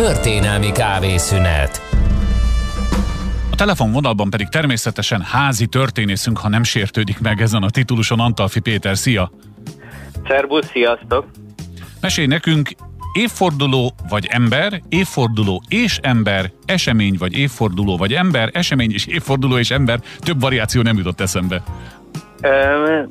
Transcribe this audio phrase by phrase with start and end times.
[0.00, 1.82] Történelmi kávészünet.
[3.50, 8.96] A telefonvonalban pedig természetesen házi történészünk, ha nem sértődik meg ezen a tituluson, Antalfi Péter.
[8.96, 9.30] Szia!
[10.26, 11.26] Szerbusz, sziasztok!
[12.00, 12.70] Mesélj nekünk
[13.12, 19.70] évforduló vagy ember, évforduló és ember, esemény vagy évforduló vagy ember, esemény és évforduló és
[19.70, 21.62] ember, több variáció nem jutott eszembe.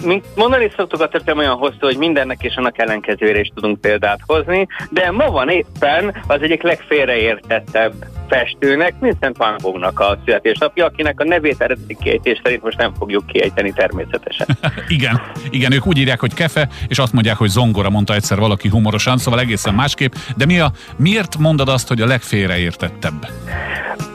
[0.03, 4.19] Mint mondani szoktuk a történelem olyan hosszú, hogy mindennek és annak ellenkezőre is tudunk példát
[4.25, 7.93] hozni, de ma van éppen az egyik legfélreértettebb
[8.29, 13.25] festőnek, Vincent van Gogh-nak a születésnapja, akinek a nevét eredeti kiejtés szerint most nem fogjuk
[13.25, 14.47] kiejteni természetesen.
[14.87, 18.67] igen, igen, ők úgy írják, hogy kefe, és azt mondják, hogy zongora, mondta egyszer valaki
[18.69, 20.13] humorosan, szóval egészen másképp.
[20.37, 23.27] De mi a, miért mondod azt, hogy a legfélreértettebb?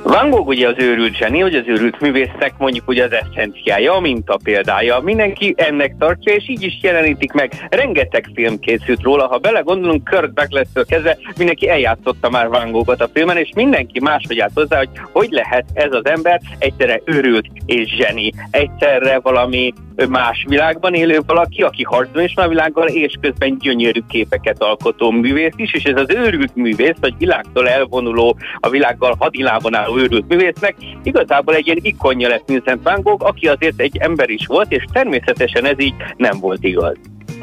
[0.04, 4.00] Van Gogh ugye az őrült zseni, hogy az őrült művésznek mondjuk ugye az eszenciája, a
[4.00, 4.98] minta példája.
[4.98, 7.66] Mindenki ennek tartja, és így is jelenítik meg.
[7.70, 13.08] Rengeteg film készült róla, ha belegondolunk, Kurt Douglas-től kezdve mindenki eljátszotta már Van Goghot a
[13.12, 17.94] filmen, és mindenki máshogy állt hozzá, hogy hogy lehet ez az ember egyszerre őrült és
[17.96, 19.72] zseni, egyszerre valami
[20.08, 25.52] más világban élő valaki, aki harcban is a világgal, és közben gyönyörű képeket alkotó művész
[25.56, 30.74] is, és ez az őrült művész, vagy világtól elvonuló, a világgal hadilában álló őrült művésznek,
[31.02, 34.84] igazából egy ilyen ikonja lett Vincent Van Gogh, aki azért egy ember is volt, és
[34.92, 36.96] természetesen ez így nem volt igaz.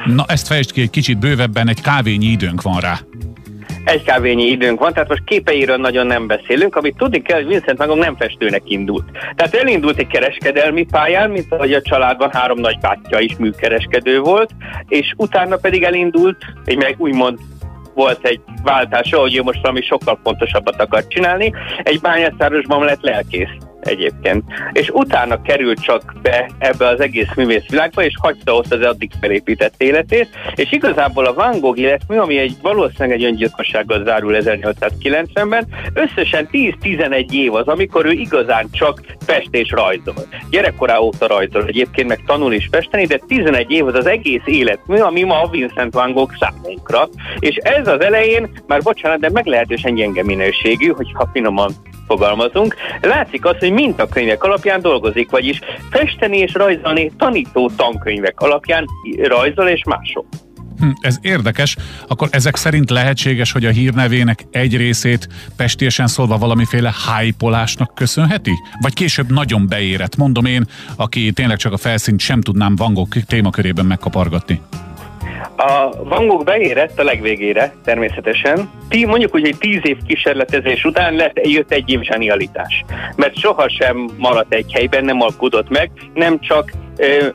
[0.05, 2.99] Na ezt fejtsd ki egy kicsit bővebben, egy kávényi időnk van rá
[3.83, 7.77] egy kávényi időnk van, tehát most képeiről nagyon nem beszélünk, amit tudni kell, hogy Vincent
[7.77, 9.05] Van Gogh nem festőnek indult.
[9.35, 14.51] Tehát elindult egy kereskedelmi pályán, mint ahogy a családban három nagybátyja is műkereskedő volt,
[14.87, 17.39] és utána pedig elindult egy meg úgymond
[18.01, 21.53] volt egy váltása, hogy ő most valami sokkal fontosabbat akar csinálni.
[21.83, 24.43] Egy bányászárosban lett lelkész egyébként.
[24.73, 29.73] És utána került csak be ebbe az egész művészvilágba, és hagyta ott az addig felépített
[29.77, 36.49] életét, és igazából a Van Gogh életmű, ami egy valószínűleg egy öngyilkossággal zárul 1890-ben, összesen
[36.51, 40.27] 10-11 év az, amikor ő igazán csak fest és rajzol.
[40.49, 44.99] Gyerekkorá óta rajzol, egyébként meg tanul is festeni, de 11 év az az egész életmű,
[44.99, 47.09] ami ma a Vincent Van Gogh számunkra.
[47.39, 51.71] És ez az elején, már bocsánat, de meglehetősen gyenge minőségű, hogyha finoman
[52.11, 55.59] fogalmazunk, látszik az, hogy mintakönyvek alapján dolgozik, vagyis
[55.91, 58.85] festeni és rajzolni tanító tankönyvek alapján
[59.23, 60.25] rajzol és mások.
[60.79, 61.77] Hm, ez érdekes.
[62.07, 68.51] Akkor ezek szerint lehetséges, hogy a hírnevének egy részét pestésen szólva valamiféle hájpolásnak köszönheti?
[68.81, 73.17] Vagy később nagyon beérett, mondom én, aki tényleg csak a felszínt sem tudnám Van Gogh
[73.17, 74.61] témakörében megkapargatni.
[75.63, 78.69] A Van Gogh beérett a legvégére, természetesen.
[78.89, 82.85] Ti mondjuk hogy tíz év kísérletezés után lett, jött egy év zsenialitás.
[83.15, 86.71] Mert sohasem maradt egy helyben, nem alkudott meg, nem csak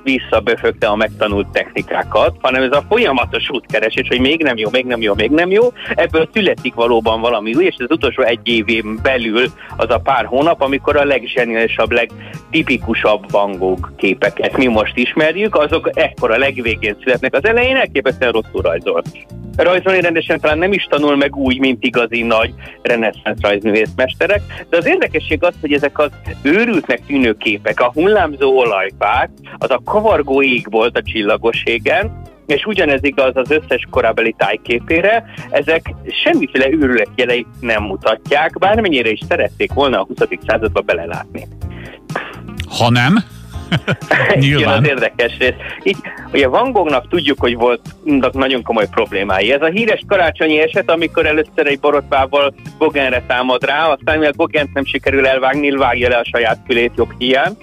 [0.02, 5.00] visszaböfögte a megtanult technikákat, hanem ez a folyamatos útkeresés, hogy még nem jó, még nem
[5.00, 9.44] jó, még nem jó, ebből születik valóban valami új, és az utolsó egy évén belül
[9.76, 15.90] az a pár hónap, amikor a legzseniálisabb, legtipikusabb Van Gogh képeket mi most ismerjük, azok
[15.94, 17.34] ekkor a legvégén születnek.
[17.34, 19.02] Az elején elképesztően rosszul rajzol
[19.56, 24.86] rajzolni rendesen talán nem is tanul meg úgy, mint igazi nagy reneszánsz rajzművészmesterek, de az
[24.86, 26.10] érdekesség az, hogy ezek az
[26.42, 32.64] őrültnek tűnő képek, a hullámzó olajfák, az a kavargó ég volt a csillagos égen, és
[32.64, 39.72] ugyanez igaz az összes korábeli tájképére, ezek semmiféle őrület jeleit nem mutatják, bármennyire is szerették
[39.72, 40.16] volna a 20.
[40.46, 41.46] századba belelátni.
[42.78, 43.16] Ha nem?
[44.38, 44.78] Nyilván.
[44.78, 45.54] az érdekes rész.
[45.82, 45.96] Így,
[46.32, 47.80] ugye Van Goghnak tudjuk, hogy volt
[48.32, 49.52] nagyon komoly problémái.
[49.52, 54.74] Ez a híres karácsonyi eset, amikor először egy borotvával Gauguinre támad rá, aztán mivel Gauguint
[54.74, 57.56] nem sikerül elvágni, vágja le a saját fülét joghiány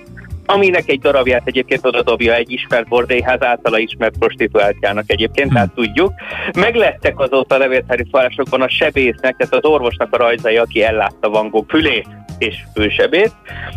[0.45, 5.55] aminek egy darabját egyébként oda dobja egy ismert bordélyház általa ismert prostituáltjának egyébként, hmm.
[5.55, 6.13] tehát tudjuk.
[6.55, 11.49] Meglettek azóta a levéltári forrásokban a sebésznek, tehát az orvosnak a rajzai, aki ellátta Van
[11.49, 13.31] Gogh fülét és fősebét,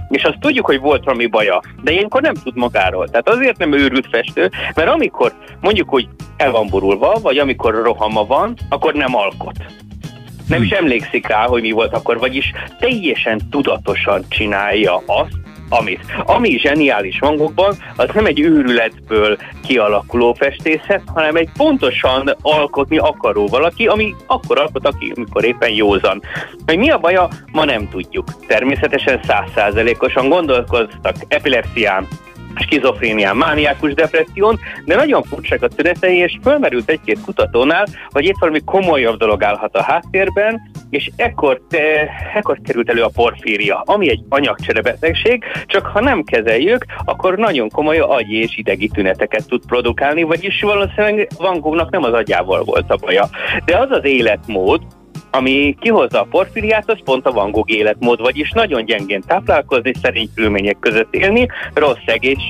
[0.09, 3.09] és azt tudjuk, hogy volt valami baja, de ilyenkor nem tud magáról.
[3.09, 8.27] Tehát azért nem őrült festő, mert amikor mondjuk, hogy el van borulva, vagy amikor rohama
[8.27, 9.57] van, akkor nem alkot.
[10.49, 10.79] Nem is hmm.
[10.79, 16.01] emlékszik rá, hogy mi volt akkor, vagyis teljesen tudatosan csinálja azt, amit.
[16.25, 19.37] Ami zseniális hangokban, az nem egy őrületből
[19.67, 26.23] kialakuló festészet, hanem egy pontosan alkotni akaró valaki, ami akkor alkot, aki, amikor éppen józan.
[26.67, 28.47] Hogy mi a baja, ma nem tudjuk.
[28.47, 32.09] Természetesen százszázalékosan gondolkoztak epilepszián,
[32.61, 38.61] skizofrénián, mániákus depresszión, de nagyon furcsák a tünetei, és fölmerült egy-két kutatónál, hogy itt valami
[38.65, 40.61] komolyabb dolog állhat a háttérben,
[40.91, 46.85] és ekkor, te, ekkor került elő a porfíria, ami egy anyagcserebetegség, csak ha nem kezeljük,
[47.05, 52.13] akkor nagyon komoly agyi és idegi tüneteket tud produkálni, vagyis valószínűleg Van Gogh-nak nem az
[52.13, 53.29] agyával volt a baja.
[53.65, 54.83] De az az életmód,
[55.37, 60.29] Ami kihozza a porfiriát, az pont a Van Gogh életmód, vagyis nagyon gyengén táplálkozni, szerény
[60.35, 62.43] körülmények között élni, rossz egész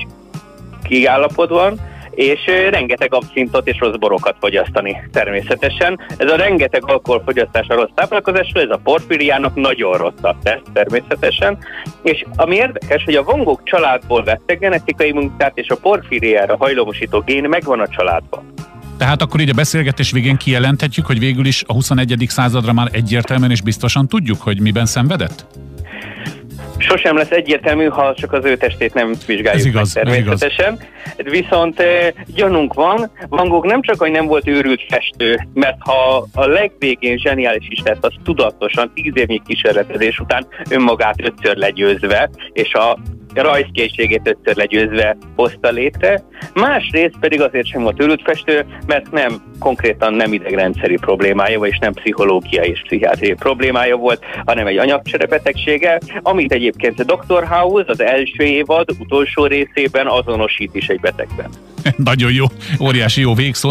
[0.83, 1.79] kiállapodban,
[2.11, 2.39] és
[2.69, 5.99] rengeteg abszintot és rossz borokat fogyasztani természetesen.
[6.17, 11.57] Ez a rengeteg alkoholfogyasztás a rossz táplálkozásról, ez a porfiriának nagyon rosszat tesz természetesen,
[12.01, 17.49] és ami érdekes, hogy a vongók családból vettek genetikai munkát, és a porfiriára hajlomosító gén
[17.49, 18.56] megvan a családban.
[18.97, 22.25] Tehát akkor így a beszélgetés végén kijelenthetjük, hogy végül is a 21.
[22.27, 25.45] századra már egyértelműen és biztosan tudjuk, hogy miben szenvedett?
[26.77, 30.79] sosem lesz egyértelmű, ha csak az ő testét nem vizsgáljuk ez igaz, meg természetesen.
[30.79, 31.31] Ez igaz.
[31.31, 36.27] Viszont e, gyanunk van, Van Gogh nem csak, hogy nem volt őrült festő, mert ha
[36.33, 42.73] a legvégén zseniális is lett, az tudatosan, tíz évnyi kísérletezés után önmagát ötször legyőzve, és
[42.73, 42.97] a
[43.41, 46.23] rajzkészségét ötször legyőzve hozta létre,
[46.53, 52.69] másrészt pedig azért sem volt festő, mert nem konkrétan nem idegrendszeri problémája, és nem pszichológiai
[52.69, 57.47] és pszichiátriai problémája volt, hanem egy anyagcserebetegsége, amit egyébként a Dr.
[57.47, 61.49] House az első évad utolsó részében azonosít is egy betegben.
[62.11, 62.45] Nagyon jó,
[62.81, 63.65] óriási jó végszó.